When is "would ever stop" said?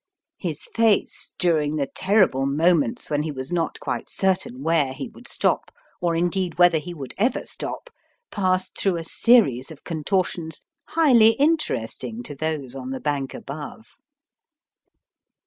6.91-7.91